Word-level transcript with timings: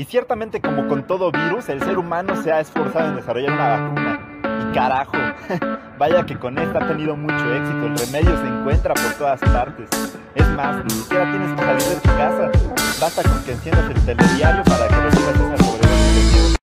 Y 0.00 0.06
ciertamente 0.06 0.62
como 0.62 0.88
con 0.88 1.06
todo 1.06 1.30
virus, 1.30 1.68
el 1.68 1.78
ser 1.82 1.98
humano 1.98 2.42
se 2.42 2.50
ha 2.50 2.60
esforzado 2.60 3.10
en 3.10 3.16
desarrollar 3.16 3.52
una 3.52 3.68
vacuna. 3.68 4.70
Y 4.70 4.74
carajo, 4.74 5.12
vaya 5.98 6.24
que 6.24 6.38
con 6.38 6.56
esta 6.56 6.82
ha 6.82 6.88
tenido 6.88 7.14
mucho 7.14 7.52
éxito, 7.52 7.84
el 7.84 7.98
remedio 7.98 8.34
se 8.38 8.46
encuentra 8.46 8.94
por 8.94 9.12
todas 9.18 9.40
partes. 9.40 9.90
Es 10.34 10.48
más, 10.56 10.82
ni 10.86 10.90
siquiera 10.90 11.30
tienes 11.30 11.52
que 11.52 11.62
salir 11.66 11.82
de 11.82 11.96
tu 11.96 12.08
casa, 12.16 12.50
basta 12.98 13.22
con 13.24 13.44
que 13.44 13.52
enciendas 13.52 13.90
el 13.90 14.06
telediario 14.06 14.64
para 14.64 14.88
que 14.88 14.96
recibas 14.96 15.34
esa 15.34 15.64
sobredosis 15.64 16.56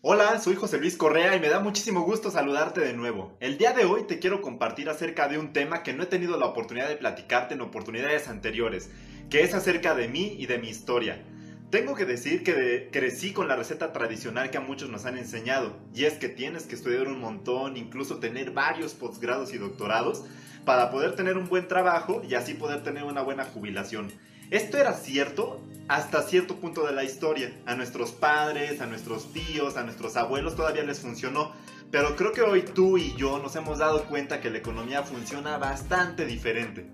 Hola, 0.00 0.40
soy 0.40 0.56
José 0.56 0.78
Luis 0.78 0.96
Correa 0.96 1.36
y 1.36 1.40
me 1.40 1.48
da 1.48 1.60
muchísimo 1.60 2.00
gusto 2.00 2.32
saludarte 2.32 2.80
de 2.80 2.94
nuevo. 2.94 3.36
El 3.38 3.56
día 3.56 3.72
de 3.72 3.84
hoy 3.84 4.02
te 4.08 4.18
quiero 4.18 4.42
compartir 4.42 4.90
acerca 4.90 5.28
de 5.28 5.38
un 5.38 5.52
tema 5.52 5.84
que 5.84 5.92
no 5.92 6.02
he 6.02 6.06
tenido 6.06 6.36
la 6.40 6.46
oportunidad 6.46 6.88
de 6.88 6.96
platicarte 6.96 7.54
en 7.54 7.60
oportunidades 7.60 8.26
anteriores, 8.26 8.90
que 9.30 9.42
es 9.42 9.54
acerca 9.54 9.94
de 9.94 10.08
mí 10.08 10.34
y 10.40 10.46
de 10.46 10.58
mi 10.58 10.68
historia. 10.70 11.22
Tengo 11.70 11.94
que 11.94 12.04
decir 12.04 12.42
que 12.42 12.88
crecí 12.90 13.32
con 13.32 13.46
la 13.46 13.54
receta 13.54 13.92
tradicional 13.92 14.50
que 14.50 14.58
a 14.58 14.60
muchos 14.60 14.90
nos 14.90 15.04
han 15.04 15.16
enseñado, 15.16 15.76
y 15.94 16.04
es 16.04 16.14
que 16.14 16.28
tienes 16.28 16.64
que 16.64 16.74
estudiar 16.74 17.06
un 17.06 17.20
montón, 17.20 17.76
incluso 17.76 18.18
tener 18.18 18.50
varios 18.50 18.92
posgrados 18.94 19.54
y 19.54 19.58
doctorados, 19.58 20.24
para 20.64 20.90
poder 20.90 21.14
tener 21.14 21.36
un 21.36 21.48
buen 21.48 21.68
trabajo 21.68 22.22
y 22.28 22.34
así 22.34 22.54
poder 22.54 22.82
tener 22.82 23.04
una 23.04 23.22
buena 23.22 23.44
jubilación. 23.44 24.10
Esto 24.50 24.78
era 24.78 24.94
cierto 24.94 25.60
hasta 25.86 26.22
cierto 26.22 26.56
punto 26.56 26.84
de 26.84 26.92
la 26.92 27.04
historia. 27.04 27.52
A 27.66 27.76
nuestros 27.76 28.10
padres, 28.10 28.80
a 28.80 28.86
nuestros 28.86 29.32
tíos, 29.32 29.76
a 29.76 29.84
nuestros 29.84 30.16
abuelos 30.16 30.56
todavía 30.56 30.82
les 30.82 30.98
funcionó. 30.98 31.52
Pero 31.92 32.16
creo 32.16 32.32
que 32.32 32.42
hoy 32.42 32.62
tú 32.62 32.98
y 32.98 33.14
yo 33.16 33.38
nos 33.38 33.54
hemos 33.54 33.78
dado 33.78 34.04
cuenta 34.06 34.40
que 34.40 34.50
la 34.50 34.58
economía 34.58 35.04
funciona 35.04 35.56
bastante 35.56 36.26
diferente. 36.26 36.86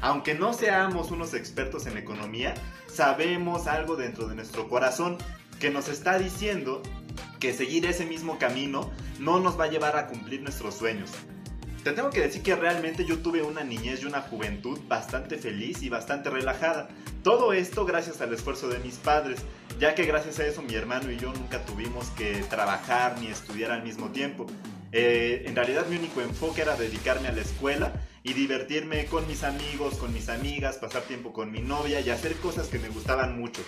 Aunque 0.00 0.34
no 0.34 0.52
seamos 0.52 1.10
unos 1.10 1.34
expertos 1.34 1.86
en 1.86 1.96
economía, 1.96 2.54
sabemos 2.86 3.66
algo 3.66 3.96
dentro 3.96 4.28
de 4.28 4.34
nuestro 4.34 4.68
corazón 4.68 5.18
que 5.58 5.70
nos 5.70 5.88
está 5.88 6.18
diciendo 6.18 6.82
que 7.40 7.52
seguir 7.52 7.86
ese 7.86 8.06
mismo 8.06 8.38
camino 8.38 8.90
no 9.18 9.40
nos 9.40 9.58
va 9.58 9.64
a 9.64 9.70
llevar 9.70 9.96
a 9.96 10.06
cumplir 10.06 10.42
nuestros 10.42 10.74
sueños. 10.74 11.10
Te 11.84 11.92
tengo 11.92 12.08
que 12.08 12.22
decir 12.22 12.42
que 12.42 12.56
realmente 12.56 13.04
yo 13.04 13.18
tuve 13.18 13.42
una 13.42 13.62
niñez 13.62 14.02
y 14.02 14.06
una 14.06 14.22
juventud 14.22 14.80
bastante 14.88 15.36
feliz 15.36 15.82
y 15.82 15.90
bastante 15.90 16.30
relajada. 16.30 16.88
Todo 17.22 17.52
esto 17.52 17.84
gracias 17.84 18.22
al 18.22 18.32
esfuerzo 18.32 18.68
de 18.68 18.78
mis 18.78 18.96
padres, 18.96 19.40
ya 19.78 19.94
que 19.94 20.06
gracias 20.06 20.38
a 20.38 20.46
eso 20.46 20.62
mi 20.62 20.74
hermano 20.74 21.12
y 21.12 21.18
yo 21.18 21.30
nunca 21.34 21.62
tuvimos 21.66 22.08
que 22.10 22.42
trabajar 22.48 23.16
ni 23.20 23.26
estudiar 23.26 23.70
al 23.70 23.82
mismo 23.82 24.08
tiempo. 24.08 24.46
Eh, 24.92 25.44
en 25.46 25.54
realidad 25.54 25.86
mi 25.86 25.96
único 25.96 26.22
enfoque 26.22 26.62
era 26.62 26.74
dedicarme 26.74 27.28
a 27.28 27.32
la 27.32 27.42
escuela 27.42 27.92
y 28.24 28.32
divertirme 28.32 29.04
con 29.04 29.26
mis 29.28 29.44
amigos, 29.44 29.96
con 29.96 30.12
mis 30.12 30.28
amigas, 30.30 30.78
pasar 30.78 31.02
tiempo 31.02 31.32
con 31.32 31.52
mi 31.52 31.60
novia 31.60 32.00
y 32.00 32.08
hacer 32.08 32.34
cosas 32.36 32.68
que 32.68 32.78
me 32.78 32.88
gustaban 32.88 33.38
mucho. 33.38 33.62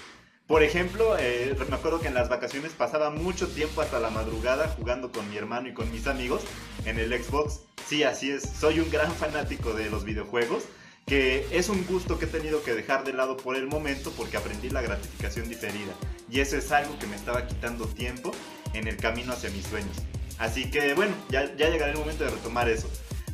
Por 0.46 0.62
ejemplo, 0.62 1.16
eh, 1.18 1.54
me 1.68 1.76
acuerdo 1.76 2.00
que 2.00 2.08
en 2.08 2.14
las 2.14 2.30
vacaciones 2.30 2.72
pasaba 2.72 3.10
mucho 3.10 3.48
tiempo 3.48 3.82
hasta 3.82 4.00
la 4.00 4.10
madrugada 4.10 4.68
jugando 4.68 5.12
con 5.12 5.28
mi 5.28 5.36
hermano 5.36 5.68
y 5.68 5.74
con 5.74 5.92
mis 5.92 6.06
amigos 6.06 6.42
en 6.86 6.98
el 6.98 7.12
Xbox. 7.22 7.60
Sí, 7.86 8.02
así 8.02 8.30
es, 8.30 8.44
soy 8.58 8.80
un 8.80 8.90
gran 8.90 9.12
fanático 9.12 9.74
de 9.74 9.90
los 9.90 10.04
videojuegos, 10.04 10.64
que 11.04 11.46
es 11.50 11.68
un 11.68 11.84
gusto 11.84 12.18
que 12.18 12.24
he 12.24 12.28
tenido 12.28 12.62
que 12.62 12.74
dejar 12.74 13.04
de 13.04 13.12
lado 13.12 13.36
por 13.36 13.56
el 13.56 13.66
momento 13.66 14.10
porque 14.16 14.38
aprendí 14.38 14.70
la 14.70 14.80
gratificación 14.80 15.50
diferida. 15.50 15.92
Y 16.30 16.40
eso 16.40 16.56
es 16.56 16.72
algo 16.72 16.98
que 16.98 17.06
me 17.06 17.16
estaba 17.16 17.46
quitando 17.46 17.84
tiempo 17.86 18.32
en 18.72 18.88
el 18.88 18.96
camino 18.96 19.34
hacia 19.34 19.50
mis 19.50 19.66
sueños. 19.66 19.96
Así 20.38 20.70
que 20.70 20.94
bueno, 20.94 21.14
ya, 21.28 21.54
ya 21.56 21.68
llegará 21.68 21.92
el 21.92 21.98
momento 21.98 22.24
de 22.24 22.30
retomar 22.30 22.68
eso. 22.68 22.88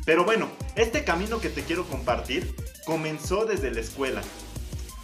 Pero 0.05 0.25
bueno, 0.25 0.49
este 0.75 1.03
camino 1.03 1.39
que 1.39 1.49
te 1.49 1.63
quiero 1.63 1.85
compartir 1.85 2.55
comenzó 2.85 3.45
desde 3.45 3.71
la 3.71 3.81
escuela. 3.81 4.21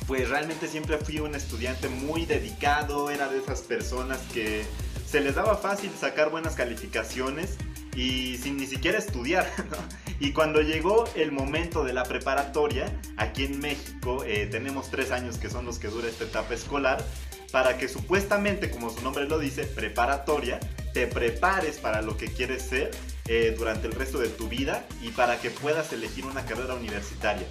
Pues 0.07 0.29
realmente 0.29 0.67
siempre 0.67 0.97
fui 0.97 1.19
un 1.19 1.35
estudiante 1.35 1.87
muy 1.87 2.25
dedicado, 2.25 3.11
era 3.11 3.27
de 3.27 3.37
esas 3.37 3.61
personas 3.61 4.19
que 4.33 4.65
se 5.05 5.21
les 5.21 5.35
daba 5.35 5.55
fácil 5.57 5.91
sacar 5.99 6.29
buenas 6.29 6.55
calificaciones 6.55 7.57
y 7.95 8.37
sin 8.37 8.57
ni 8.57 8.65
siquiera 8.65 8.97
estudiar. 8.97 9.49
Y 10.21 10.33
cuando 10.33 10.59
llegó 10.61 11.05
el 11.15 11.31
momento 11.31 11.85
de 11.85 11.93
la 11.93 12.03
preparatoria, 12.03 12.93
aquí 13.15 13.45
en 13.45 13.57
México 13.59 14.25
eh, 14.25 14.47
tenemos 14.51 14.91
tres 14.91 15.11
años 15.11 15.37
que 15.37 15.49
son 15.49 15.63
los 15.63 15.79
que 15.79 15.87
dura 15.87 16.09
esta 16.09 16.25
etapa 16.25 16.53
escolar, 16.53 17.01
para 17.53 17.77
que 17.77 17.87
supuestamente, 17.87 18.69
como 18.69 18.89
su 18.89 19.01
nombre 19.01 19.29
lo 19.29 19.39
dice, 19.39 19.63
preparatoria, 19.63 20.59
te 20.99 21.07
prepares 21.07 21.77
para 21.77 22.01
lo 22.01 22.17
que 22.17 22.25
quieres 22.25 22.61
ser 22.61 22.91
eh, 23.29 23.55
durante 23.57 23.87
el 23.87 23.93
resto 23.93 24.19
de 24.19 24.27
tu 24.27 24.49
vida 24.49 24.85
y 25.01 25.11
para 25.11 25.39
que 25.39 25.49
puedas 25.49 25.93
elegir 25.93 26.25
una 26.25 26.43
carrera 26.45 26.73
universitaria. 26.73 27.47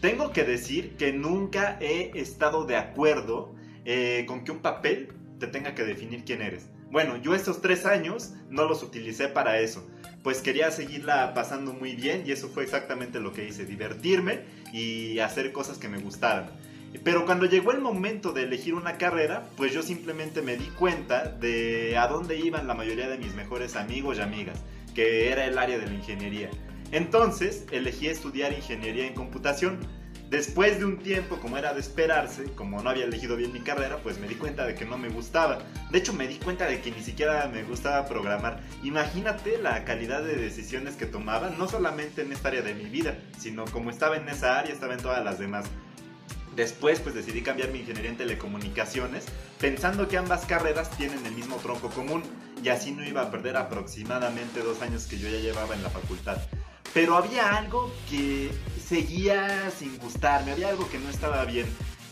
Tengo 0.00 0.30
que 0.30 0.44
decir 0.44 0.94
que 0.96 1.12
nunca 1.12 1.76
he 1.80 2.12
estado 2.14 2.66
de 2.66 2.76
acuerdo 2.76 3.52
eh, 3.84 4.24
con 4.28 4.44
que 4.44 4.52
un 4.52 4.60
papel 4.60 5.08
te 5.40 5.48
tenga 5.48 5.74
que 5.74 5.82
definir 5.82 6.24
quién 6.24 6.40
eres. 6.40 6.68
Bueno, 6.88 7.16
yo 7.16 7.34
estos 7.34 7.60
tres 7.60 7.84
años 7.84 8.34
no 8.48 8.64
los 8.64 8.84
utilicé 8.84 9.26
para 9.26 9.58
eso, 9.58 9.84
pues 10.22 10.40
quería 10.40 10.70
seguirla 10.70 11.34
pasando 11.34 11.72
muy 11.72 11.96
bien 11.96 12.22
y 12.24 12.30
eso 12.30 12.48
fue 12.48 12.62
exactamente 12.62 13.18
lo 13.18 13.32
que 13.32 13.48
hice, 13.48 13.64
divertirme 13.64 14.42
y 14.72 15.18
hacer 15.18 15.50
cosas 15.50 15.78
que 15.78 15.88
me 15.88 15.98
gustaran. 15.98 16.48
Pero 17.02 17.26
cuando 17.26 17.46
llegó 17.46 17.72
el 17.72 17.80
momento 17.80 18.32
de 18.32 18.44
elegir 18.44 18.74
una 18.74 18.98
carrera, 18.98 19.48
pues 19.56 19.72
yo 19.72 19.82
simplemente 19.82 20.42
me 20.42 20.56
di 20.56 20.66
cuenta 20.66 21.24
de 21.24 21.96
a 21.98 22.06
dónde 22.06 22.38
iban 22.38 22.66
la 22.66 22.74
mayoría 22.74 23.08
de 23.08 23.18
mis 23.18 23.34
mejores 23.34 23.74
amigos 23.74 24.18
y 24.18 24.20
amigas, 24.20 24.62
que 24.94 25.30
era 25.30 25.44
el 25.44 25.58
área 25.58 25.78
de 25.78 25.86
la 25.86 25.94
ingeniería. 25.94 26.50
Entonces 26.92 27.66
elegí 27.72 28.06
estudiar 28.06 28.52
ingeniería 28.52 29.06
en 29.06 29.14
computación. 29.14 29.78
Después 30.30 30.78
de 30.78 30.84
un 30.84 30.98
tiempo, 30.98 31.38
como 31.38 31.58
era 31.58 31.74
de 31.74 31.80
esperarse, 31.80 32.44
como 32.54 32.82
no 32.82 32.90
había 32.90 33.04
elegido 33.04 33.36
bien 33.36 33.52
mi 33.52 33.60
carrera, 33.60 33.98
pues 33.98 34.18
me 34.18 34.26
di 34.26 34.34
cuenta 34.36 34.64
de 34.64 34.74
que 34.74 34.84
no 34.84 34.96
me 34.96 35.08
gustaba. 35.08 35.58
De 35.90 35.98
hecho, 35.98 36.12
me 36.12 36.26
di 36.26 36.36
cuenta 36.36 36.66
de 36.66 36.80
que 36.80 36.90
ni 36.90 37.02
siquiera 37.02 37.48
me 37.52 37.62
gustaba 37.62 38.06
programar. 38.06 38.60
Imagínate 38.82 39.58
la 39.58 39.84
calidad 39.84 40.22
de 40.22 40.36
decisiones 40.36 40.96
que 40.96 41.06
tomaba, 41.06 41.50
no 41.50 41.68
solamente 41.68 42.22
en 42.22 42.32
esta 42.32 42.48
área 42.48 42.62
de 42.62 42.74
mi 42.74 42.86
vida, 42.86 43.18
sino 43.38 43.64
como 43.66 43.90
estaba 43.90 44.16
en 44.16 44.28
esa 44.28 44.58
área, 44.58 44.72
estaba 44.72 44.94
en 44.94 45.02
todas 45.02 45.24
las 45.24 45.38
demás. 45.38 45.66
Después 46.56 47.00
pues 47.00 47.14
decidí 47.14 47.42
cambiar 47.42 47.70
mi 47.70 47.80
ingeniería 47.80 48.10
en 48.10 48.16
telecomunicaciones 48.16 49.24
pensando 49.58 50.08
que 50.08 50.16
ambas 50.16 50.44
carreras 50.46 50.90
tienen 50.96 51.24
el 51.26 51.32
mismo 51.32 51.56
tronco 51.56 51.90
común 51.90 52.22
y 52.62 52.68
así 52.68 52.92
no 52.92 53.04
iba 53.04 53.22
a 53.22 53.30
perder 53.30 53.56
aproximadamente 53.56 54.60
dos 54.60 54.80
años 54.80 55.06
que 55.06 55.18
yo 55.18 55.28
ya 55.28 55.38
llevaba 55.38 55.74
en 55.74 55.82
la 55.82 55.90
facultad. 55.90 56.38
Pero 56.92 57.16
había 57.16 57.56
algo 57.56 57.92
que 58.08 58.50
seguía 58.86 59.70
sin 59.76 59.98
gustarme, 59.98 60.52
había 60.52 60.68
algo 60.68 60.88
que 60.88 60.98
no 60.98 61.10
estaba 61.10 61.44
bien. 61.44 61.66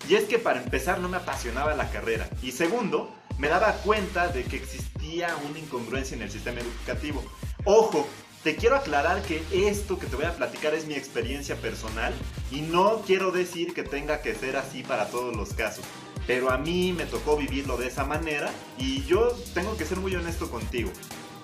Y 0.09 0.17
es 0.17 0.25
que 0.25 0.41
para 0.41 0.61
empezar 0.61 0.99
no 0.99 1.09
me 1.09 1.19
apasionaba 1.19 1.75
la 1.75 1.89
carrera. 1.91 2.29
Y 2.43 2.51
segundo, 2.51 3.15
me 3.39 3.49
daba 3.49 3.73
cuenta 3.75 4.29
de 4.29 4.43
que 4.43 4.57
existía 4.57 5.37
una 5.49 5.61
incongruencia 5.61 6.17
en 6.17 6.23
el 6.23 6.31
sistema 6.31 6.61
educativo. 6.61 7.23
Ojo, 7.65 8.09
te 8.43 8.57
quiero 8.57 8.77
aclarar 8.77 9.23
que 9.23 9.43
esto 9.53 9.99
que 9.99 10.07
te 10.07 10.17
voy 10.17 10.25
a 10.25 10.35
platicar 10.35 10.75
es 10.75 10.87
mi 10.87 10.95
experiencia 10.95 11.57
personal 11.57 12.13
y 12.51 12.61
no 12.63 13.03
quiero 13.07 13.31
decir 13.31 13.73
que 13.73 13.85
tenga 13.85 14.21
que 14.21 14.35
ser 14.35 14.57
así 14.57 14.83
para 14.83 15.07
todos 15.09 15.35
los 15.37 15.55
casos. 15.55 15.85
Pero 16.27 16.51
a 16.51 16.59
mí 16.59 16.93
me 16.93 17.05
tocó 17.05 17.37
vivirlo 17.37 17.77
de 17.77 17.87
esa 17.87 18.05
manera 18.05 18.51
y 18.79 19.05
yo 19.05 19.29
tengo 19.55 19.77
que 19.77 19.85
ser 19.85 19.99
muy 19.99 20.15
honesto 20.15 20.51
contigo. 20.51 20.91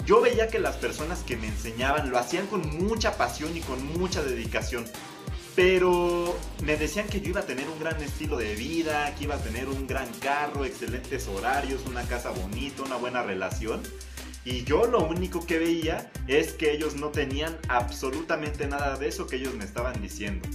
Yo 0.06 0.20
veía 0.20 0.48
que 0.48 0.58
las 0.58 0.76
personas 0.76 1.20
que 1.20 1.37
me 1.37 1.48
enseñaban 1.48 2.10
lo 2.10 2.19
hacían 2.19 2.47
con 2.47 2.62
mucha 2.78 3.16
pasión 3.16 3.56
y 3.56 3.60
con 3.60 3.84
mucha 3.98 4.22
dedicación. 4.22 4.84
Pero 5.54 6.37
me 6.62 6.76
decían 6.76 7.08
que 7.08 7.20
yo 7.20 7.31
iba 7.31 7.41
a 7.41 7.47
tener 7.47 7.69
un 7.69 7.78
gran 7.81 8.00
estilo 8.00 8.37
de 8.37 8.54
vida, 8.54 9.14
que 9.16 9.25
iba 9.25 9.34
a 9.34 9.42
tener 9.42 9.69
un 9.69 9.87
gran 9.87 10.08
carro, 10.20 10.64
excelentes 10.64 11.26
horarios, 11.26 11.82
una 11.87 12.03
casa 12.04 12.31
bonita, 12.31 12.82
una 12.82 12.97
buena 12.97 13.22
relación. 13.22 13.82
Y 14.44 14.65
yo 14.65 14.87
lo 14.87 15.00
único 15.00 15.44
que 15.47 15.59
veía 15.59 16.10
es 16.26 16.53
que 16.53 16.72
ellos 16.72 16.97
no 16.97 17.09
tenían 17.09 17.56
absolutamente 17.69 18.66
nada 18.66 18.97
de 18.97 19.09
eso 19.09 19.26
que 19.26 19.37
ellos 19.37 19.54
me 19.54 19.65
estaban 19.65 20.00
diciendo. 20.00 20.49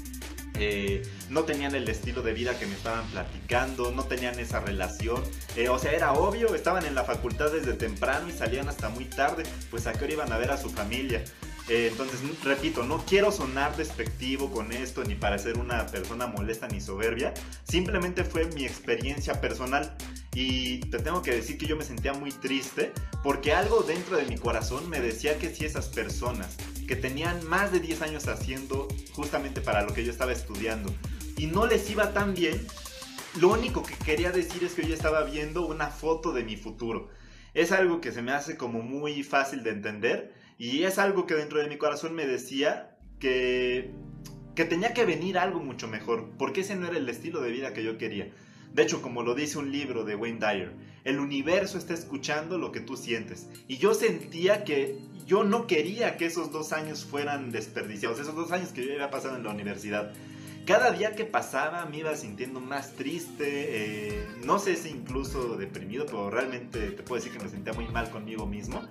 Eh, 0.55 1.01
no 1.29 1.43
tenían 1.43 1.73
el 1.73 1.87
estilo 1.89 2.21
de 2.21 2.33
vida 2.33 2.57
que 2.59 2.67
me 2.67 2.75
estaban 2.75 3.05
platicando, 3.07 3.91
no 3.91 4.03
tenían 4.03 4.39
esa 4.39 4.59
relación. 4.59 5.21
Eh, 5.55 5.69
o 5.69 5.79
sea, 5.79 5.93
era 5.93 6.13
obvio, 6.13 6.53
estaban 6.53 6.85
en 6.85 6.95
la 6.95 7.03
facultad 7.03 7.51
desde 7.51 7.73
temprano 7.73 8.29
y 8.29 8.31
salían 8.31 8.69
hasta 8.69 8.89
muy 8.89 9.05
tarde, 9.05 9.43
pues 9.71 9.87
a 9.87 9.93
qué 9.93 10.05
hora 10.05 10.13
iban 10.13 10.31
a 10.31 10.37
ver 10.37 10.51
a 10.51 10.57
su 10.57 10.69
familia. 10.69 11.23
Eh, 11.69 11.87
entonces, 11.91 12.19
repito, 12.43 12.83
no 12.83 13.03
quiero 13.05 13.31
sonar 13.31 13.75
despectivo 13.77 14.51
con 14.51 14.71
esto, 14.73 15.03
ni 15.03 15.15
parecer 15.15 15.57
una 15.57 15.85
persona 15.87 16.27
molesta 16.27 16.67
ni 16.67 16.81
soberbia. 16.81 17.33
Simplemente 17.63 18.23
fue 18.23 18.45
mi 18.47 18.65
experiencia 18.65 19.39
personal. 19.39 19.95
Y 20.35 20.79
te 20.79 20.99
tengo 20.99 21.21
que 21.21 21.31
decir 21.31 21.57
que 21.57 21.67
yo 21.67 21.75
me 21.75 21.83
sentía 21.83 22.13
muy 22.13 22.31
triste 22.31 22.91
porque 23.21 23.53
algo 23.53 23.83
dentro 23.83 24.17
de 24.17 24.25
mi 24.25 24.37
corazón 24.37 24.89
me 24.89 24.99
decía 24.99 25.37
que 25.37 25.53
si 25.53 25.65
esas 25.65 25.89
personas 25.89 26.57
que 26.87 26.95
tenían 26.95 27.45
más 27.47 27.71
de 27.71 27.79
10 27.79 28.01
años 28.01 28.27
haciendo 28.27 28.87
justamente 29.13 29.61
para 29.61 29.83
lo 29.83 29.93
que 29.93 30.03
yo 30.03 30.11
estaba 30.11 30.31
estudiando 30.31 30.93
y 31.37 31.47
no 31.47 31.67
les 31.67 31.89
iba 31.89 32.13
tan 32.13 32.33
bien, 32.33 32.65
lo 33.39 33.49
único 33.49 33.83
que 33.83 33.95
quería 33.95 34.31
decir 34.31 34.63
es 34.63 34.73
que 34.73 34.87
yo 34.87 34.93
estaba 34.93 35.23
viendo 35.23 35.65
una 35.65 35.87
foto 35.87 36.33
de 36.33 36.43
mi 36.43 36.57
futuro. 36.57 37.09
Es 37.53 37.71
algo 37.71 38.01
que 38.01 38.11
se 38.11 38.21
me 38.21 38.31
hace 38.31 38.57
como 38.57 38.81
muy 38.81 39.23
fácil 39.23 39.63
de 39.63 39.71
entender 39.71 40.33
y 40.57 40.83
es 40.83 40.97
algo 40.97 41.25
que 41.25 41.35
dentro 41.35 41.59
de 41.59 41.67
mi 41.67 41.77
corazón 41.77 42.13
me 42.13 42.25
decía 42.25 42.97
que, 43.19 43.91
que 44.55 44.65
tenía 44.65 44.93
que 44.93 45.05
venir 45.05 45.37
algo 45.37 45.59
mucho 45.59 45.87
mejor, 45.87 46.31
porque 46.37 46.61
ese 46.61 46.75
no 46.75 46.87
era 46.87 46.97
el 46.97 47.09
estilo 47.09 47.41
de 47.41 47.51
vida 47.51 47.73
que 47.73 47.83
yo 47.83 47.97
quería. 47.97 48.31
De 48.73 48.81
hecho, 48.81 49.01
como 49.01 49.21
lo 49.21 49.35
dice 49.35 49.59
un 49.59 49.71
libro 49.71 50.03
de 50.03 50.15
Wayne 50.15 50.39
Dyer, 50.39 50.73
El 51.03 51.19
universo 51.19 51.77
está 51.77 51.93
escuchando 51.93 52.57
lo 52.57 52.71
que 52.71 52.79
tú 52.79 52.95
sientes. 52.95 53.47
Y 53.67 53.77
yo 53.77 53.93
sentía 53.93 54.63
que 54.63 54.97
yo 55.27 55.43
no 55.43 55.67
quería 55.67 56.17
que 56.17 56.25
esos 56.25 56.51
dos 56.51 56.73
años 56.73 57.05
fueran 57.05 57.51
desperdiciados, 57.51 58.19
esos 58.19 58.35
dos 58.35 58.51
años 58.51 58.69
que 58.69 58.85
yo 58.85 58.93
había 58.93 59.09
pasado 59.09 59.35
en 59.35 59.43
la 59.43 59.51
universidad. 59.51 60.13
Cada 60.65 60.91
día 60.91 61.13
que 61.13 61.25
pasaba 61.25 61.85
me 61.85 61.97
iba 61.97 62.15
sintiendo 62.15 62.61
más 62.61 62.93
triste, 62.93 63.45
eh, 63.45 64.27
no 64.45 64.59
sé 64.59 64.77
si 64.77 64.89
incluso 64.89 65.57
deprimido, 65.57 66.05
pero 66.05 66.29
realmente 66.29 66.91
te 66.91 67.03
puedo 67.03 67.21
decir 67.21 67.37
que 67.37 67.43
me 67.43 67.49
sentía 67.49 67.73
muy 67.73 67.87
mal 67.89 68.09
conmigo 68.09 68.45
mismo, 68.45 68.81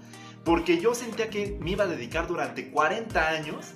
porque 0.44 0.78
yo 0.78 0.94
sentía 0.94 1.30
que 1.30 1.56
me 1.60 1.70
iba 1.70 1.84
a 1.84 1.86
dedicar 1.86 2.28
durante 2.28 2.70
40 2.70 3.28
años 3.28 3.72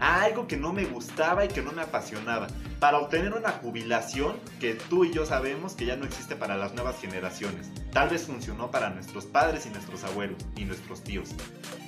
a 0.00 0.22
algo 0.22 0.46
que 0.46 0.56
no 0.56 0.72
me 0.72 0.84
gustaba 0.84 1.44
y 1.44 1.48
que 1.48 1.62
no 1.62 1.72
me 1.72 1.82
apasionaba, 1.82 2.48
para 2.80 2.98
obtener 2.98 3.34
una 3.34 3.50
jubilación 3.50 4.36
que 4.60 4.74
tú 4.74 5.04
y 5.04 5.12
yo 5.12 5.26
sabemos 5.26 5.74
que 5.74 5.86
ya 5.86 5.96
no 5.96 6.04
existe 6.04 6.36
para 6.36 6.56
las 6.56 6.74
nuevas 6.74 7.00
generaciones. 7.00 7.70
Tal 7.92 8.08
vez 8.08 8.26
funcionó 8.26 8.70
para 8.70 8.90
nuestros 8.90 9.26
padres 9.26 9.66
y 9.66 9.70
nuestros 9.70 10.04
abuelos 10.04 10.38
y 10.56 10.64
nuestros 10.64 11.02
tíos. 11.02 11.30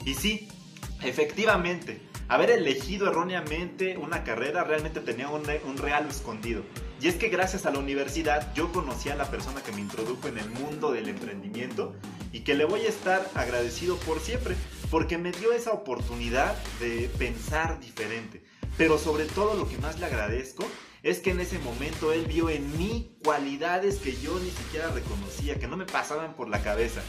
Y 0.05 0.15
sí, 0.15 0.49
efectivamente, 1.03 2.01
haber 2.29 2.51
elegido 2.51 3.09
erróneamente 3.09 3.97
una 3.97 4.25
carrera 4.25 4.65
realmente 4.65 5.01
tenía 5.01 5.29
un, 5.29 5.43
un 5.65 5.77
real 5.77 6.07
escondido. 6.09 6.63
Y 7.01 7.09
es 7.09 7.15
que 7.15 7.31
gracias 7.31 7.65
a 7.65 7.71
la 7.71 7.79
universidad 7.79 8.53
yo 8.55 8.71
conocí 8.73 9.09
a 9.09 9.17
la 9.17 9.31
persona 9.31 9.63
que 9.63 9.73
me 9.73 9.81
introdujo 9.81 10.29
en 10.29 10.37
el 10.37 10.51
mundo 10.51 10.93
del 10.93 11.09
emprendimiento 11.09 11.95
y 12.31 12.41
que 12.41 12.55
le 12.55 12.67
voy 12.67 12.83
a 12.83 12.89
estar 12.91 13.27
agradecido 13.35 13.97
por 13.97 14.21
siempre, 14.21 14.55
porque 14.91 15.17
me 15.17 15.33
dio 15.33 15.53
esa 15.53 15.73
oportunidad 15.73 16.55
de 16.79 17.11
pensar 17.19 17.81
diferente. 17.81 18.43
Pero 18.77 18.99
sobre 18.99 19.25
todo 19.25 19.55
lo 19.55 19.67
que 19.67 19.79
más 19.79 19.99
le 19.99 20.07
agradezco 20.07 20.67
es 21.03 21.21
que 21.21 21.31
en 21.31 21.41
ese 21.41 21.59
momento 21.61 22.13
él 22.13 22.27
vio 22.27 22.51
en 22.51 22.77
mí 22.77 23.17
cualidades 23.25 23.97
que 23.97 24.15
yo 24.21 24.39
ni 24.39 24.51
siquiera 24.51 24.91
reconocía, 24.91 25.59
que 25.59 25.69
no 25.69 25.79
me 25.79 25.87
pasaban 25.87 26.35
por 26.35 26.51
la 26.51 26.63
cabeza. 26.63 27.01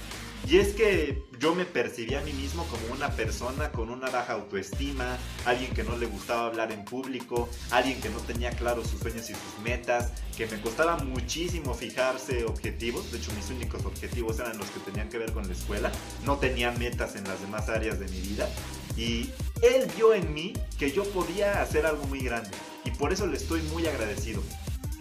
Y 0.48 0.58
es 0.58 0.70
que 0.74 1.24
yo 1.40 1.56
me 1.56 1.66
percibía 1.66 2.20
a 2.20 2.24
mí 2.24 2.34
mismo 2.34 2.66
como 2.66 2.94
una 2.94 3.12
persona 3.12 3.72
con 3.72 3.90
una 3.90 4.10
baja 4.10 4.34
autoestima, 4.34 5.18
alguien 5.46 5.74
que 5.74 5.84
no 5.84 5.98
le 5.98 6.06
gustaba 6.06 6.48
hablar 6.48 6.72
en 6.72 6.84
público, 6.84 7.50
alguien 7.70 8.02
que 8.02 8.10
no 8.10 8.20
tenía 8.20 8.52
claros 8.52 8.88
sus 8.88 9.00
sueños 9.00 9.30
y 9.30 9.34
sus 9.34 9.64
metas, 9.64 10.12
que 10.36 10.48
me 10.48 10.60
costaba 10.60 10.98
muchísimo 10.98 11.74
fijarse 11.74 12.44
objetivos, 12.46 13.12
de 13.12 13.20
hecho 13.20 13.32
mis 13.34 13.50
únicos 13.50 13.86
objetivos 13.86 14.40
eran 14.40 14.58
los 14.58 14.70
que 14.70 14.80
tenían 14.80 15.10
que 15.10 15.18
ver 15.20 15.32
con 15.32 15.48
la 15.48 15.54
escuela, 15.54 15.92
no 16.26 16.38
tenía 16.38 16.72
metas 16.72 17.16
en 17.16 17.24
las 17.24 17.40
demás 17.42 17.70
áreas 17.70 18.00
de 18.00 18.08
mi 18.08 18.20
vida. 18.20 18.50
Y 18.98 19.30
él 19.62 19.90
vio 19.96 20.14
en 20.14 20.34
mí 20.34 20.54
que 20.78 20.92
yo 20.92 21.04
podía 21.06 21.62
hacer 21.62 21.86
algo 21.86 22.04
muy 22.08 22.20
grande. 22.20 22.50
Y 22.84 22.92
por 22.92 23.14
eso 23.14 23.26
le 23.28 23.38
estoy 23.38 23.62
muy 23.74 23.88
agradecido. 23.88 24.44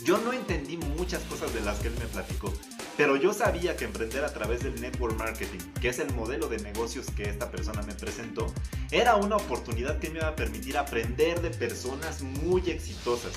Yo 0.05 0.19
no 0.19 0.33
entendí 0.33 0.77
muchas 0.77 1.23
cosas 1.25 1.53
de 1.53 1.61
las 1.61 1.79
que 1.81 1.89
él 1.89 1.95
me 1.99 2.07
platicó, 2.07 2.53
pero 2.97 3.17
yo 3.17 3.33
sabía 3.33 3.77
que 3.77 3.85
emprender 3.85 4.25
a 4.25 4.33
través 4.33 4.63
del 4.63 4.81
network 4.81 5.17
marketing, 5.19 5.59
que 5.81 5.89
es 5.89 5.99
el 5.99 6.13
modelo 6.15 6.49
de 6.49 6.59
negocios 6.59 7.07
que 7.17 7.25
esta 7.25 7.51
persona 7.51 7.83
me 7.83 7.95
presentó, 7.95 8.47
era 8.91 9.17
una 9.17 9.37
oportunidad 9.37 9.99
que 9.99 10.11
me 10.11 10.19
iba 10.19 10.29
a 10.29 10.37
permitir 10.37 10.77
aprender 10.77 11.41
de 11.41 11.51
personas 11.51 12.23
muy 12.23 12.69
exitosas, 12.71 13.33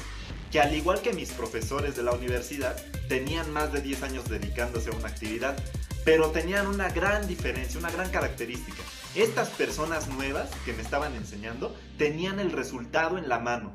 que 0.52 0.60
al 0.60 0.76
igual 0.76 1.02
que 1.02 1.14
mis 1.14 1.32
profesores 1.32 1.96
de 1.96 2.04
la 2.04 2.12
universidad, 2.12 2.76
tenían 3.08 3.52
más 3.52 3.72
de 3.72 3.82
10 3.82 4.04
años 4.04 4.30
dedicándose 4.30 4.90
a 4.90 4.96
una 4.96 5.08
actividad, 5.08 5.56
pero 6.06 6.32
tenían 6.32 6.68
una 6.68 6.90
gran 6.90 7.28
diferencia, 7.28 7.80
una 7.80 7.92
gran 7.92 8.10
característica. 8.12 8.82
Estas 9.16 9.50
personas 9.50 10.08
nuevas 10.10 10.50
que 10.66 10.74
me 10.74 10.82
estaban 10.82 11.16
enseñando 11.16 11.76
tenían 11.98 12.40
el 12.40 12.52
resultado 12.52 13.18
en 13.18 13.30
la 13.30 13.40
mano. 13.40 13.72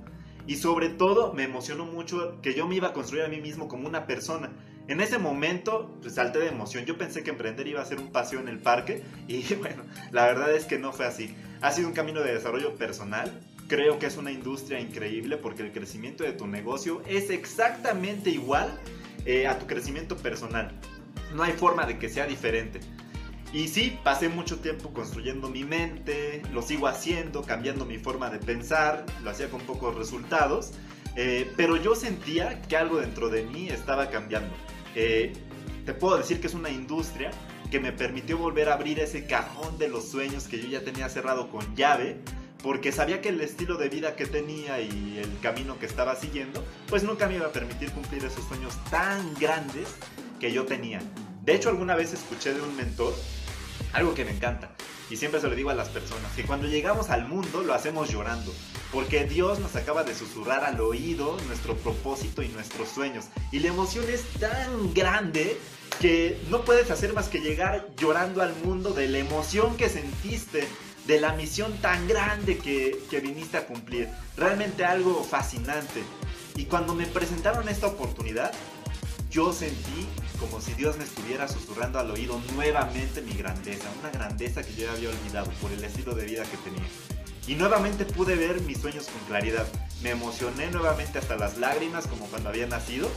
Y 0.46 0.56
sobre 0.56 0.88
todo 0.88 1.32
me 1.32 1.44
emocionó 1.44 1.84
mucho 1.84 2.40
que 2.42 2.54
yo 2.54 2.66
me 2.66 2.74
iba 2.74 2.88
a 2.88 2.92
construir 2.92 3.24
a 3.24 3.28
mí 3.28 3.40
mismo 3.40 3.68
como 3.68 3.86
una 3.86 4.06
persona 4.06 4.50
en 4.88 5.02
ese 5.02 5.18
momento, 5.18 5.94
pues 6.00 6.14
salté 6.14 6.38
de 6.38 6.48
emoción. 6.48 6.86
Yo 6.86 6.96
pensé 6.96 7.22
que 7.22 7.30
emprender 7.30 7.68
iba 7.68 7.82
a 7.82 7.84
ser 7.84 8.00
un 8.00 8.10
paseo 8.10 8.40
en 8.40 8.48
el 8.48 8.58
parque 8.58 9.02
y 9.28 9.54
bueno, 9.54 9.84
la 10.10 10.24
verdad 10.24 10.52
es 10.54 10.64
que 10.64 10.78
no 10.78 10.92
fue 10.92 11.06
así. 11.06 11.34
Ha 11.60 11.70
sido 11.72 11.88
un 11.88 11.94
camino 11.94 12.20
de 12.20 12.32
desarrollo 12.32 12.74
personal. 12.74 13.30
Creo 13.68 13.98
que 13.98 14.06
es 14.06 14.16
una 14.16 14.32
industria 14.32 14.80
increíble 14.80 15.36
porque 15.36 15.62
el 15.62 15.72
crecimiento 15.72 16.24
de 16.24 16.32
tu 16.32 16.46
negocio 16.46 17.02
es 17.06 17.28
exactamente 17.28 18.30
igual 18.30 18.80
eh, 19.26 19.46
a 19.46 19.58
tu 19.58 19.66
crecimiento 19.66 20.16
personal. 20.16 20.72
No 21.34 21.42
hay 21.42 21.52
forma 21.52 21.84
de 21.84 21.98
que 21.98 22.08
sea 22.08 22.26
diferente. 22.26 22.80
Y 23.52 23.68
sí, 23.68 23.98
pasé 24.02 24.30
mucho 24.30 24.58
tiempo 24.60 24.92
construyendo 24.94 25.50
mi 25.50 25.64
mente, 25.64 26.42
lo 26.52 26.62
sigo 26.62 26.86
haciendo, 26.86 27.42
cambiando 27.42 27.84
mi 27.84 27.98
forma 27.98 28.30
de 28.30 28.38
pensar, 28.38 29.04
lo 29.22 29.30
hacía 29.30 29.50
con 29.50 29.60
pocos 29.62 29.94
resultados, 29.94 30.72
eh, 31.16 31.50
pero 31.56 31.76
yo 31.76 31.94
sentía 31.94 32.60
que 32.62 32.76
algo 32.76 33.00
dentro 33.00 33.28
de 33.28 33.44
mí 33.44 33.68
estaba 33.68 34.10
cambiando. 34.10 34.54
Te 35.84 35.94
puedo 35.94 36.18
decir 36.18 36.40
que 36.40 36.48
es 36.48 36.54
una 36.54 36.70
industria 36.70 37.30
que 37.70 37.80
me 37.80 37.92
permitió 37.92 38.38
volver 38.38 38.68
a 38.68 38.74
abrir 38.74 38.98
ese 39.00 39.26
cajón 39.26 39.78
de 39.78 39.88
los 39.88 40.08
sueños 40.08 40.48
que 40.48 40.60
yo 40.60 40.68
ya 40.68 40.82
tenía 40.82 41.08
cerrado 41.08 41.50
con 41.50 41.76
llave, 41.76 42.18
porque 42.62 42.92
sabía 42.92 43.20
que 43.20 43.28
el 43.28 43.40
estilo 43.40 43.76
de 43.76 43.88
vida 43.88 44.16
que 44.16 44.26
tenía 44.26 44.80
y 44.80 45.18
el 45.18 45.38
camino 45.40 45.78
que 45.78 45.86
estaba 45.86 46.16
siguiendo, 46.16 46.64
pues 46.88 47.04
nunca 47.04 47.28
me 47.28 47.36
iba 47.36 47.46
a 47.46 47.52
permitir 47.52 47.90
cumplir 47.92 48.24
esos 48.24 48.44
sueños 48.48 48.74
tan 48.90 49.34
grandes 49.34 49.88
que 50.40 50.52
yo 50.52 50.64
tenía. 50.66 51.00
De 51.44 51.54
hecho, 51.54 51.68
alguna 51.68 51.94
vez 51.94 52.12
escuché 52.12 52.52
de 52.52 52.60
un 52.60 52.76
mentor 52.76 53.14
algo 53.92 54.14
que 54.14 54.24
me 54.24 54.32
encanta. 54.32 54.72
Y 55.08 55.16
siempre 55.16 55.40
se 55.40 55.48
lo 55.48 55.54
digo 55.54 55.70
a 55.70 55.74
las 55.74 55.88
personas, 55.88 56.32
que 56.34 56.44
cuando 56.44 56.66
llegamos 56.66 57.08
al 57.10 57.26
mundo 57.28 57.62
lo 57.62 57.72
hacemos 57.72 58.10
llorando, 58.10 58.52
porque 58.92 59.24
Dios 59.24 59.58
nos 59.58 59.76
acaba 59.76 60.02
de 60.02 60.14
susurrar 60.14 60.64
al 60.64 60.80
oído 60.80 61.36
nuestro 61.46 61.76
propósito 61.76 62.42
y 62.42 62.48
nuestros 62.48 62.88
sueños. 62.88 63.26
Y 63.52 63.60
la 63.60 63.68
emoción 63.68 64.04
es 64.08 64.22
tan 64.40 64.94
grande 64.94 65.58
que 66.00 66.40
no 66.50 66.64
puedes 66.64 66.90
hacer 66.90 67.12
más 67.12 67.28
que 67.28 67.40
llegar 67.40 67.88
llorando 67.96 68.42
al 68.42 68.54
mundo 68.64 68.90
de 68.90 69.08
la 69.08 69.18
emoción 69.18 69.76
que 69.76 69.88
sentiste, 69.88 70.66
de 71.06 71.20
la 71.20 71.32
misión 71.32 71.76
tan 71.78 72.06
grande 72.06 72.58
que, 72.58 72.98
que 73.10 73.20
viniste 73.20 73.56
a 73.56 73.66
cumplir. 73.66 74.08
Realmente 74.36 74.84
algo 74.84 75.24
fascinante. 75.24 76.02
Y 76.56 76.64
cuando 76.64 76.94
me 76.94 77.06
presentaron 77.06 77.68
esta 77.68 77.86
oportunidad, 77.86 78.52
yo 79.30 79.52
sentí 79.52 80.06
como 80.40 80.60
si 80.60 80.72
Dios 80.74 80.96
me 80.96 81.04
estuviera 81.04 81.48
susurrando 81.48 81.98
al 81.98 82.10
oído 82.10 82.40
nuevamente 82.54 83.20
mi 83.22 83.32
grandeza, 83.32 83.88
una 84.00 84.10
grandeza 84.10 84.62
que 84.62 84.74
yo 84.74 84.90
había 84.90 85.10
olvidado 85.10 85.50
por 85.60 85.72
el 85.72 85.82
estilo 85.82 86.14
de 86.14 86.24
vida 86.24 86.44
que 86.44 86.56
tenía. 86.58 87.17
Y 87.48 87.54
nuevamente 87.54 88.04
pude 88.04 88.36
ver 88.36 88.60
mis 88.60 88.78
sueños 88.78 89.06
con 89.06 89.20
claridad. 89.26 89.66
Me 90.02 90.10
emocioné 90.10 90.70
nuevamente 90.70 91.18
hasta 91.18 91.34
las 91.36 91.56
lágrimas 91.56 92.06
como 92.06 92.26
cuando 92.26 92.50
había 92.50 92.66
nacido. 92.66 93.10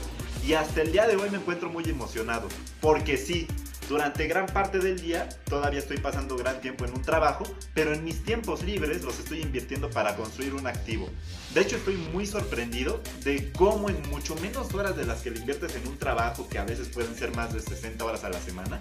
Y 0.47 0.53
hasta 0.53 0.81
el 0.81 0.93
día 0.93 1.05
de 1.05 1.17
hoy 1.17 1.29
me 1.29 1.37
encuentro 1.37 1.69
muy 1.69 1.83
emocionado. 1.83 2.47
Porque 2.79 3.17
sí, 3.17 3.45
durante 3.89 4.27
gran 4.27 4.45
parte 4.45 4.79
del 4.79 5.01
día 5.01 5.27
todavía 5.49 5.79
estoy 5.79 5.97
pasando 5.97 6.37
gran 6.37 6.61
tiempo 6.61 6.85
en 6.85 6.93
un 6.93 7.01
trabajo, 7.01 7.43
pero 7.73 7.93
en 7.93 8.05
mis 8.05 8.23
tiempos 8.23 8.63
libres 8.63 9.03
los 9.03 9.19
estoy 9.19 9.41
invirtiendo 9.41 9.89
para 9.89 10.15
construir 10.15 10.53
un 10.53 10.65
activo. 10.65 11.09
De 11.53 11.59
hecho 11.59 11.75
estoy 11.75 11.97
muy 11.97 12.25
sorprendido 12.25 13.01
de 13.25 13.51
cómo 13.51 13.89
en 13.89 14.01
mucho 14.09 14.35
menos 14.35 14.73
horas 14.73 14.95
de 14.95 15.05
las 15.05 15.23
que 15.23 15.31
le 15.31 15.39
inviertes 15.39 15.75
en 15.75 15.85
un 15.89 15.97
trabajo, 15.97 16.47
que 16.47 16.57
a 16.57 16.63
veces 16.63 16.87
pueden 16.87 17.13
ser 17.17 17.35
más 17.35 17.53
de 17.53 17.59
60 17.59 18.05
horas 18.05 18.23
a 18.23 18.29
la 18.29 18.39
semana, 18.39 18.79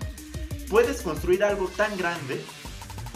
puedes 0.68 1.02
construir 1.02 1.42
algo 1.42 1.66
tan 1.76 1.98
grande 1.98 2.40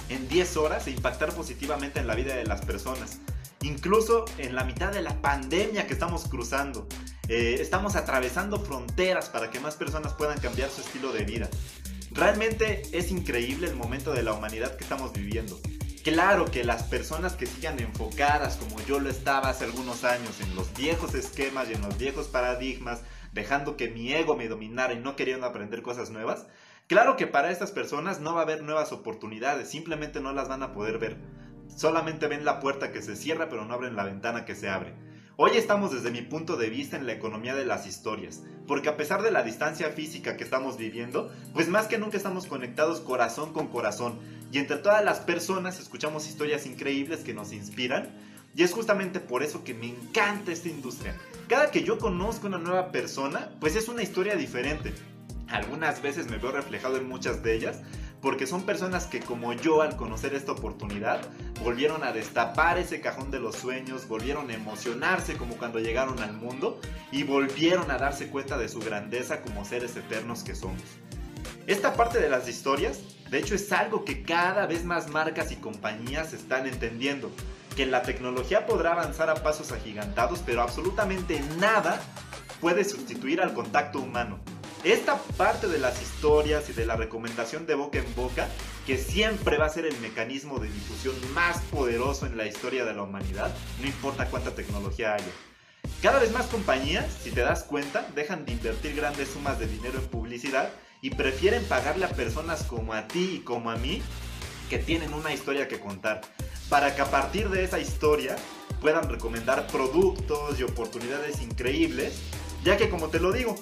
en 0.08 0.28
10 0.28 0.56
horas 0.56 0.87
e 0.87 0.90
impactar 0.90 1.34
positivamente 1.34 2.00
en 2.00 2.06
la 2.06 2.14
vida 2.14 2.34
de 2.34 2.44
las 2.44 2.62
personas. 2.62 3.18
Incluso 3.62 4.26
en 4.38 4.54
la 4.54 4.64
mitad 4.64 4.92
de 4.92 5.00
la 5.00 5.23
pandemia 5.23 5.87
que 5.87 5.94
estamos 5.94 6.28
cruzando, 6.28 6.87
eh, 7.28 7.56
estamos 7.61 7.96
atravesando 7.96 8.61
fronteras 8.61 9.30
para 9.30 9.50
que 9.50 9.61
más 9.61 9.76
personas 9.76 10.12
puedan 10.12 10.38
cambiar 10.38 10.68
su 10.70 10.82
estilo 10.82 11.12
de 11.12 11.25
vida. 11.25 11.49
Realmente 12.11 12.82
es 12.92 13.11
increíble 13.11 13.68
el 13.68 13.75
momento 13.75 14.12
de 14.12 14.23
la 14.23 14.34
humanidad 14.34 14.76
que 14.76 14.84
estamos 14.84 15.12
viviendo. 15.12 15.58
Claro 16.04 16.44
que 16.44 16.64
las 16.64 16.82
personas 16.82 17.32
que 17.32 17.46
sigan 17.46 17.80
enfocadas 17.80 18.58
como 18.58 18.78
yo 18.84 19.00
lo 19.00 19.08
estaba 19.08 19.49
hace 19.49 19.64
algunos 19.64 20.04
años 20.04 20.38
en 20.42 20.54
los 20.54 20.73
viejos 20.76 21.14
esquemas 21.14 21.70
y 21.70 21.73
en 21.73 21.80
los 21.80 21.96
viejos 21.96 22.26
paradigmas, 22.26 23.00
dejando 23.32 23.78
que 23.78 23.88
mi 23.88 24.12
ego 24.12 24.37
me 24.37 24.49
dominara 24.49 24.92
y 24.92 24.99
no 24.99 25.16
queriendo 25.16 25.46
aprender 25.46 25.80
cosas 25.80 26.11
nuevas, 26.11 26.44
claro 26.86 27.16
que 27.16 27.26
para 27.26 27.50
estas 27.50 27.72
personas 27.72 28.20
no 28.20 28.34
va 28.34 28.40
a 28.40 28.44
haber 28.44 28.62
nuevas 28.62 28.92
oportunidades, 28.92 29.68
simplemente 29.68 30.20
no 30.20 30.32
las 30.32 30.48
van 30.48 30.62
a 30.62 30.72
poder 30.72 30.98
ver. 30.98 31.16
Solamente 31.76 32.28
ven 32.28 32.44
la 32.44 32.60
puerta 32.60 32.92
que 32.92 33.02
se 33.02 33.16
cierra 33.16 33.48
pero 33.48 33.64
no 33.64 33.74
abren 33.74 33.96
la 33.96 34.04
ventana 34.04 34.44
que 34.44 34.54
se 34.54 34.68
abre. 34.68 34.94
Hoy 35.36 35.50
estamos 35.56 35.90
desde 35.90 36.12
mi 36.12 36.22
punto 36.22 36.56
de 36.56 36.70
vista 36.70 36.96
en 36.96 37.06
la 37.06 37.12
economía 37.12 37.56
de 37.56 37.64
las 37.64 37.88
historias, 37.88 38.42
porque 38.68 38.88
a 38.88 38.96
pesar 38.96 39.20
de 39.22 39.32
la 39.32 39.42
distancia 39.42 39.90
física 39.90 40.36
que 40.36 40.44
estamos 40.44 40.76
viviendo, 40.76 41.32
pues 41.52 41.68
más 41.68 41.88
que 41.88 41.98
nunca 41.98 42.16
estamos 42.16 42.46
conectados 42.46 43.00
corazón 43.00 43.52
con 43.52 43.66
corazón 43.66 44.20
y 44.52 44.58
entre 44.58 44.76
todas 44.76 45.04
las 45.04 45.18
personas 45.18 45.80
escuchamos 45.80 46.28
historias 46.28 46.66
increíbles 46.66 47.24
que 47.24 47.34
nos 47.34 47.52
inspiran 47.52 48.14
y 48.54 48.62
es 48.62 48.72
justamente 48.72 49.18
por 49.18 49.42
eso 49.42 49.64
que 49.64 49.74
me 49.74 49.88
encanta 49.88 50.52
esta 50.52 50.68
industria. 50.68 51.16
Cada 51.48 51.72
que 51.72 51.82
yo 51.82 51.98
conozco 51.98 52.46
una 52.46 52.58
nueva 52.58 52.92
persona, 52.92 53.50
pues 53.58 53.74
es 53.74 53.88
una 53.88 54.04
historia 54.04 54.36
diferente. 54.36 54.94
Algunas 55.48 56.02
veces 56.02 56.30
me 56.30 56.38
veo 56.38 56.52
reflejado 56.52 56.96
en 56.96 57.08
muchas 57.08 57.42
de 57.42 57.54
ellas, 57.54 57.80
porque 58.20 58.46
son 58.46 58.62
personas 58.62 59.06
que 59.06 59.20
como 59.20 59.52
yo 59.52 59.82
al 59.82 59.96
conocer 59.96 60.34
esta 60.34 60.52
oportunidad 60.52 61.20
volvieron 61.62 62.02
a 62.04 62.12
destapar 62.12 62.78
ese 62.78 63.00
cajón 63.00 63.30
de 63.30 63.38
los 63.38 63.56
sueños, 63.56 64.08
volvieron 64.08 64.50
a 64.50 64.54
emocionarse 64.54 65.36
como 65.36 65.56
cuando 65.56 65.78
llegaron 65.78 66.18
al 66.20 66.32
mundo 66.32 66.80
y 67.12 67.22
volvieron 67.22 67.90
a 67.90 67.98
darse 67.98 68.28
cuenta 68.28 68.56
de 68.56 68.68
su 68.68 68.80
grandeza 68.80 69.42
como 69.42 69.64
seres 69.64 69.94
eternos 69.96 70.42
que 70.42 70.54
somos. 70.54 70.80
Esta 71.66 71.94
parte 71.94 72.18
de 72.20 72.28
las 72.28 72.48
historias, 72.48 73.00
de 73.30 73.38
hecho, 73.38 73.54
es 73.54 73.72
algo 73.72 74.04
que 74.04 74.22
cada 74.22 74.66
vez 74.66 74.84
más 74.84 75.08
marcas 75.08 75.50
y 75.50 75.56
compañías 75.56 76.32
están 76.32 76.66
entendiendo. 76.66 77.30
Que 77.74 77.86
la 77.86 78.02
tecnología 78.02 78.66
podrá 78.66 78.92
avanzar 78.92 79.30
a 79.30 79.42
pasos 79.42 79.72
agigantados, 79.72 80.42
pero 80.44 80.62
absolutamente 80.62 81.42
nada 81.58 82.00
puede 82.60 82.84
sustituir 82.84 83.40
al 83.40 83.52
contacto 83.52 83.98
humano. 83.98 84.38
Esta 84.84 85.16
parte 85.38 85.66
de 85.66 85.78
las 85.78 86.02
historias 86.02 86.68
y 86.68 86.74
de 86.74 86.84
la 86.84 86.94
recomendación 86.94 87.64
de 87.64 87.74
boca 87.74 87.98
en 87.98 88.14
boca, 88.14 88.50
que 88.86 88.98
siempre 88.98 89.56
va 89.56 89.64
a 89.64 89.70
ser 89.70 89.86
el 89.86 89.98
mecanismo 90.00 90.58
de 90.58 90.68
difusión 90.68 91.14
más 91.32 91.62
poderoso 91.70 92.26
en 92.26 92.36
la 92.36 92.46
historia 92.46 92.84
de 92.84 92.92
la 92.92 93.02
humanidad, 93.02 93.50
no 93.80 93.86
importa 93.86 94.26
cuánta 94.26 94.54
tecnología 94.54 95.14
haya. 95.14 95.24
Cada 96.02 96.18
vez 96.18 96.32
más 96.32 96.48
compañías, 96.48 97.06
si 97.22 97.30
te 97.30 97.40
das 97.40 97.64
cuenta, 97.64 98.06
dejan 98.14 98.44
de 98.44 98.52
invertir 98.52 98.94
grandes 98.94 99.30
sumas 99.30 99.58
de 99.58 99.68
dinero 99.68 99.98
en 99.98 100.06
publicidad 100.06 100.68
y 101.00 101.08
prefieren 101.08 101.64
pagarle 101.64 102.04
a 102.04 102.10
personas 102.10 102.64
como 102.64 102.92
a 102.92 103.08
ti 103.08 103.36
y 103.36 103.38
como 103.38 103.70
a 103.70 103.76
mí 103.76 104.02
que 104.68 104.78
tienen 104.78 105.14
una 105.14 105.32
historia 105.32 105.66
que 105.66 105.80
contar, 105.80 106.20
para 106.68 106.94
que 106.94 107.00
a 107.00 107.10
partir 107.10 107.48
de 107.48 107.64
esa 107.64 107.78
historia 107.78 108.36
puedan 108.82 109.08
recomendar 109.08 109.66
productos 109.66 110.60
y 110.60 110.62
oportunidades 110.62 111.40
increíbles, 111.40 112.20
ya 112.64 112.76
que 112.76 112.90
como 112.90 113.08
te 113.08 113.18
lo 113.18 113.32
digo, 113.32 113.56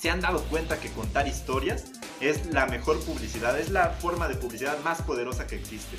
se 0.00 0.10
han 0.10 0.20
dado 0.20 0.42
cuenta 0.44 0.78
que 0.78 0.90
contar 0.90 1.26
historias 1.26 1.84
es 2.20 2.46
la 2.46 2.66
mejor 2.66 3.00
publicidad, 3.00 3.58
es 3.58 3.70
la 3.70 3.90
forma 3.90 4.28
de 4.28 4.36
publicidad 4.36 4.78
más 4.84 5.02
poderosa 5.02 5.46
que 5.46 5.56
existe. 5.56 5.96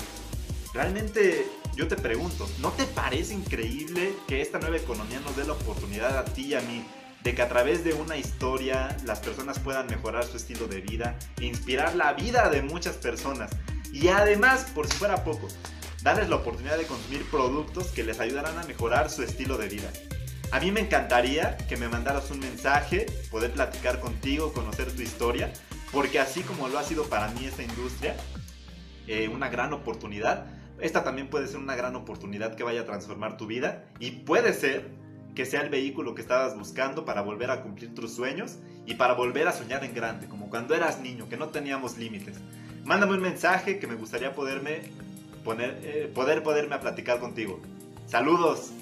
Realmente 0.72 1.46
yo 1.76 1.86
te 1.88 1.96
pregunto, 1.96 2.48
¿no 2.60 2.70
te 2.72 2.84
parece 2.84 3.34
increíble 3.34 4.14
que 4.26 4.40
esta 4.40 4.58
nueva 4.58 4.76
economía 4.76 5.20
nos 5.20 5.36
dé 5.36 5.44
la 5.44 5.52
oportunidad 5.52 6.16
a 6.16 6.24
ti 6.24 6.46
y 6.46 6.54
a 6.54 6.60
mí 6.60 6.84
de 7.22 7.34
que 7.34 7.42
a 7.42 7.48
través 7.48 7.84
de 7.84 7.92
una 7.92 8.16
historia 8.16 8.96
las 9.04 9.20
personas 9.20 9.58
puedan 9.58 9.86
mejorar 9.86 10.24
su 10.24 10.38
estilo 10.38 10.66
de 10.66 10.80
vida, 10.80 11.18
inspirar 11.40 11.94
la 11.94 12.14
vida 12.14 12.48
de 12.48 12.62
muchas 12.62 12.96
personas 12.96 13.50
y 13.92 14.08
además, 14.08 14.70
por 14.74 14.86
si 14.86 14.96
fuera 14.96 15.24
poco, 15.24 15.48
darles 16.02 16.28
la 16.28 16.36
oportunidad 16.36 16.78
de 16.78 16.86
consumir 16.86 17.28
productos 17.30 17.88
que 17.88 18.04
les 18.04 18.20
ayudarán 18.20 18.56
a 18.56 18.62
mejorar 18.62 19.10
su 19.10 19.22
estilo 19.22 19.58
de 19.58 19.68
vida? 19.68 19.90
A 20.52 20.58
mí 20.58 20.72
me 20.72 20.80
encantaría 20.80 21.56
que 21.68 21.76
me 21.76 21.88
mandaras 21.88 22.28
un 22.32 22.40
mensaje, 22.40 23.06
poder 23.30 23.52
platicar 23.52 24.00
contigo, 24.00 24.52
conocer 24.52 24.90
tu 24.90 25.00
historia, 25.00 25.52
porque 25.92 26.18
así 26.18 26.42
como 26.42 26.66
lo 26.66 26.76
ha 26.76 26.82
sido 26.82 27.04
para 27.04 27.28
mí 27.28 27.44
esta 27.44 27.62
industria, 27.62 28.16
eh, 29.06 29.28
una 29.28 29.48
gran 29.48 29.72
oportunidad, 29.72 30.46
esta 30.80 31.04
también 31.04 31.28
puede 31.28 31.46
ser 31.46 31.58
una 31.58 31.76
gran 31.76 31.94
oportunidad 31.94 32.56
que 32.56 32.64
vaya 32.64 32.80
a 32.80 32.84
transformar 32.84 33.36
tu 33.36 33.46
vida 33.46 33.84
y 34.00 34.10
puede 34.10 34.52
ser 34.52 34.88
que 35.36 35.46
sea 35.46 35.60
el 35.60 35.68
vehículo 35.68 36.16
que 36.16 36.22
estabas 36.22 36.58
buscando 36.58 37.04
para 37.04 37.20
volver 37.20 37.52
a 37.52 37.62
cumplir 37.62 37.94
tus 37.94 38.12
sueños 38.12 38.56
y 38.86 38.94
para 38.94 39.14
volver 39.14 39.46
a 39.46 39.52
soñar 39.52 39.84
en 39.84 39.94
grande, 39.94 40.26
como 40.26 40.50
cuando 40.50 40.74
eras 40.74 40.98
niño, 40.98 41.28
que 41.28 41.36
no 41.36 41.50
teníamos 41.50 41.96
límites. 41.96 42.34
Mándame 42.84 43.14
un 43.14 43.20
mensaje 43.20 43.78
que 43.78 43.86
me 43.86 43.94
gustaría 43.94 44.34
poderme 44.34 44.80
poner, 45.44 45.78
eh, 45.84 46.10
poder 46.12 46.42
poderme 46.42 46.74
a 46.74 46.80
platicar 46.80 47.20
contigo. 47.20 47.60
Saludos. 48.08 48.72